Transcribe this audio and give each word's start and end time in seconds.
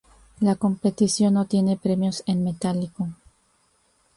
La 0.39 0.55
competición 0.55 1.35
no 1.35 1.45
tiene 1.45 1.77
premios 1.77 2.23
en 2.25 2.43
metálico. 2.43 3.07